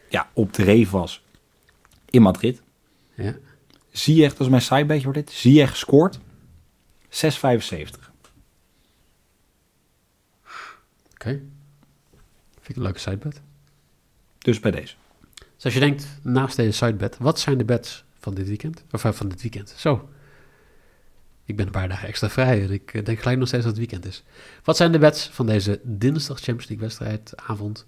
ja, 0.10 0.30
op 0.34 0.52
dreef 0.52 0.90
was 0.90 1.24
in 2.10 2.22
Madrid. 2.22 2.62
Ja. 3.14 3.36
Ziyech, 3.92 4.32
dat 4.32 4.42
is 4.42 4.48
mijn 4.48 4.62
sidebetje 4.62 5.04
voor 5.04 5.14
dit. 5.14 5.32
Ziyech 5.32 5.78
scoort 5.78 6.20
6,75. 6.20 6.22
Oké. 11.14 11.42
Vind 12.60 12.70
ik 12.70 12.76
een 12.76 12.82
leuke 12.82 13.00
sidebet. 13.00 13.42
Dus 14.38 14.60
bij 14.60 14.72
deze. 14.72 14.96
Dus 15.56 15.64
als 15.64 15.74
je 15.74 15.80
denkt, 15.80 16.08
naast 16.22 16.56
deze 16.56 16.72
sidebet, 16.72 17.18
wat 17.18 17.40
zijn 17.40 17.58
de 17.58 17.66
bets 17.66 18.04
van 18.22 18.34
dit 18.34 18.48
weekend? 18.48 18.84
Of 18.92 19.06
eh, 19.06 19.12
van 19.12 19.30
dit 19.30 19.42
weekend? 19.42 19.74
Zo. 19.78 20.10
Ik 21.46 21.56
ben 21.56 21.66
een 21.66 21.72
paar 21.72 21.90
dagen 21.90 22.08
extra 22.08 22.30
vrij 22.30 22.64
en 22.64 22.72
ik 22.72 22.94
eh, 22.94 23.06
denk 23.06 23.20
gelijk 23.20 23.38
nog 23.38 23.48
steeds 23.48 23.64
dat 23.64 23.78
het 23.78 23.82
weekend 23.82 24.06
is. 24.06 24.24
Wat 24.64 24.78
zijn 24.78 24.92
de 24.92 25.00
bets 25.00 25.30
van 25.30 25.46
deze 25.46 25.80
dinsdag 25.84 26.38
Champions 26.38 26.68
League 26.70 26.88
wedstrijd 26.88 27.34
avond? 27.36 27.86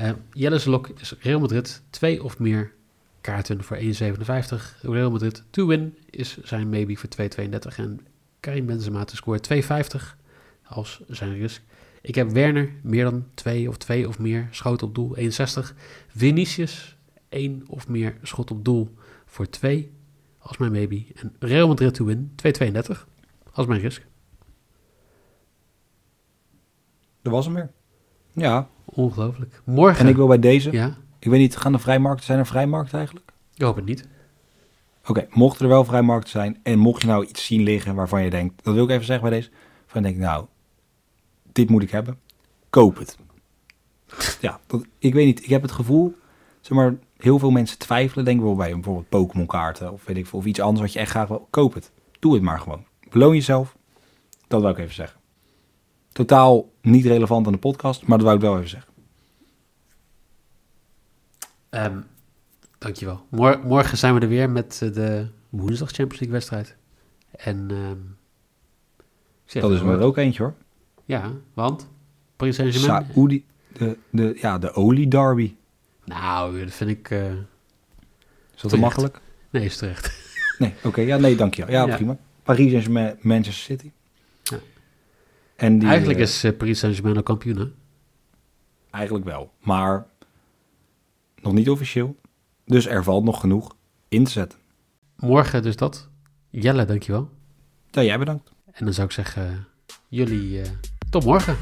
Uh, 0.00 0.10
Jelle's 0.32 0.64
lok 0.64 0.88
is 0.88 1.14
Real 1.20 1.40
Madrid, 1.40 1.82
twee 1.90 2.24
of 2.24 2.38
meer 2.38 2.72
kaarten 3.20 3.64
voor 3.64 3.76
1,57. 3.76 3.82
Real 4.80 5.10
Madrid 5.10 5.42
to 5.50 5.66
win 5.66 5.96
is 6.10 6.38
zijn 6.42 6.68
maybe 6.68 6.96
voor 6.96 7.08
2,32. 7.38 7.76
En 7.76 8.00
Karim 8.40 8.66
Benzema 8.66 9.04
te 9.04 9.16
scoren 9.16 9.40
2,50 9.62 10.18
als 10.64 11.00
zijn 11.08 11.38
risk. 11.38 11.62
Ik 12.00 12.14
heb 12.14 12.30
Werner 12.30 12.72
meer 12.82 13.04
dan 13.04 13.26
2 13.34 13.68
of 13.68 13.76
2 13.76 14.08
of 14.08 14.18
meer 14.18 14.48
schoten 14.50 14.86
op 14.86 14.94
doel 14.94 15.16
1,60. 15.16 15.22
Vinicius 16.08 16.96
1 17.28 17.62
of 17.66 17.88
meer 17.88 18.16
schot 18.22 18.50
op 18.50 18.64
doel 18.64 18.94
voor 19.32 19.48
2 19.48 19.92
als 20.38 20.56
mijn 20.56 20.72
maybe. 20.72 21.04
En 21.14 21.36
Real 21.38 21.68
Madrid 21.68 21.94
to 21.94 22.04
win 22.04 22.32
2,32 22.62 22.72
als 23.52 23.66
mijn 23.66 23.80
risk. 23.80 24.06
Dat 27.22 27.32
was 27.32 27.44
hem 27.44 27.54
weer. 27.54 27.70
Ja. 28.32 28.68
Ongelooflijk. 28.84 29.62
Morgen. 29.64 30.04
En 30.04 30.10
ik 30.10 30.16
wil 30.16 30.26
bij 30.26 30.38
deze. 30.38 30.72
Ja. 30.72 30.96
Ik 31.18 31.30
weet 31.30 31.40
niet, 31.40 31.56
gaan 31.56 31.72
er 31.72 31.80
vrijmarkten? 31.80 32.24
Zijn 32.24 32.38
er 32.38 32.46
vrijmarkten 32.46 32.98
eigenlijk? 32.98 33.32
Ik 33.54 33.62
hoop 33.62 33.76
het 33.76 33.84
niet. 33.84 34.08
Oké, 35.06 35.26
mochten 35.30 35.64
er 35.64 35.70
wel 35.70 35.84
vrijmarkten 35.84 36.30
zijn 36.30 36.60
en 36.62 36.78
mocht 36.78 37.00
je 37.00 37.06
nou 37.06 37.26
iets 37.26 37.46
zien 37.46 37.62
liggen 37.62 37.94
waarvan 37.94 38.24
je 38.24 38.30
denkt, 38.30 38.64
dat 38.64 38.74
wil 38.74 38.84
ik 38.84 38.90
even 38.90 39.04
zeggen 39.04 39.28
bij 39.28 39.38
deze, 39.38 39.50
van 39.86 40.02
je 40.02 40.08
denkt, 40.08 40.22
nou, 40.22 40.46
dit 41.52 41.70
moet 41.70 41.82
ik 41.82 41.90
hebben, 41.90 42.18
koop 42.70 42.98
het. 42.98 43.16
Ja, 44.40 44.60
dat, 44.66 44.84
ik 44.98 45.14
weet 45.14 45.26
niet, 45.26 45.42
ik 45.42 45.50
heb 45.50 45.62
het 45.62 45.72
gevoel, 45.72 46.16
zeg 46.60 46.76
maar, 46.76 46.94
heel 47.22 47.38
veel 47.38 47.50
mensen 47.50 47.78
twijfelen, 47.78 48.24
denken 48.24 48.44
wel 48.44 48.56
bij 48.56 48.72
bijvoorbeeld 48.72 49.08
Pokémon 49.08 49.46
kaarten 49.46 49.92
of 49.92 50.04
weet 50.04 50.16
ik 50.16 50.26
veel, 50.26 50.38
of 50.38 50.44
iets 50.44 50.60
anders 50.60 50.80
wat 50.80 50.92
je 50.92 50.98
echt 50.98 51.10
graag 51.10 51.28
wil, 51.28 51.46
koop 51.50 51.74
het. 51.74 51.92
Doe 52.18 52.34
het 52.34 52.42
maar 52.42 52.60
gewoon. 52.60 52.84
Beloon 53.10 53.34
jezelf, 53.34 53.76
dat 54.48 54.60
wil 54.60 54.70
ik 54.70 54.78
even 54.78 54.94
zeggen. 54.94 55.20
Totaal 56.12 56.70
niet 56.80 57.04
relevant 57.04 57.46
aan 57.46 57.52
de 57.52 57.58
podcast, 57.58 58.06
maar 58.06 58.18
dat 58.18 58.26
wou 58.26 58.38
ik 58.38 58.44
wel 58.44 58.56
even 58.56 58.68
zeggen. 58.68 58.92
Um, 61.70 62.04
dankjewel. 62.78 63.26
Mor 63.28 63.60
morgen 63.64 63.98
zijn 63.98 64.14
we 64.14 64.20
er 64.20 64.28
weer 64.28 64.50
met 64.50 64.78
de 64.78 65.28
woensdag 65.48 65.88
Champions 65.88 66.20
League 66.20 66.32
wedstrijd. 66.32 66.76
En 67.30 67.70
um, 67.70 68.16
dat 69.60 69.70
is 69.70 69.80
er 69.80 70.00
ook 70.00 70.16
eentje 70.16 70.42
hoor. 70.42 70.54
Ja, 71.04 71.32
want 71.54 71.88
Paris 72.36 72.56
Saint-Germain. 72.56 73.06
Saoedi, 73.06 73.46
de, 73.72 73.98
de, 74.10 74.38
ja, 74.40 74.58
de 74.58 74.72
olie 74.72 75.08
derby. 75.08 75.54
Nou, 76.04 76.64
dat 76.64 76.72
vind 76.72 76.90
ik. 76.90 77.10
Uh, 77.10 77.30
is 78.54 78.60
dat 78.60 78.70
te 78.70 78.76
makkelijk? 78.76 79.20
Nee, 79.50 79.64
is 79.64 79.76
terecht. 79.76 80.10
Nee, 80.58 80.74
oké. 80.82 81.00
ja, 81.00 81.16
nee, 81.16 81.36
dankjewel. 81.36 81.72
Ja, 81.72 81.86
ja. 81.86 81.96
prima. 81.96 82.16
Paris 82.42 82.70
Saint-Germain, 82.70 83.16
Manchester 83.20 83.64
City. 83.64 83.90
Ja. 84.42 84.58
En 85.56 85.78
die, 85.78 85.88
Eigenlijk 85.88 86.18
uh, 86.18 86.24
is 86.24 86.44
uh, 86.44 86.56
Paris 86.56 86.78
Saint-Germain 86.78 87.16
al 87.16 87.22
kampioen, 87.22 87.56
hè? 87.56 87.66
Eigenlijk 88.90 89.24
wel, 89.24 89.52
maar 89.60 90.06
nog 91.40 91.52
niet 91.52 91.70
officieel. 91.70 92.16
Dus 92.64 92.86
er 92.86 93.04
valt 93.04 93.24
nog 93.24 93.40
genoeg 93.40 93.76
in 94.08 94.24
te 94.24 94.30
zetten. 94.30 94.58
Morgen 95.16 95.62
dus 95.62 95.76
dat. 95.76 96.08
Jelle, 96.50 96.84
dankjewel. 96.84 97.30
Ja, 97.90 98.02
jij 98.02 98.18
bedankt. 98.18 98.52
En 98.72 98.84
dan 98.84 98.94
zou 98.94 99.06
ik 99.06 99.12
zeggen, 99.12 99.66
jullie 100.08 100.60
uh, 100.60 100.66
tot 101.10 101.24
morgen. 101.24 101.56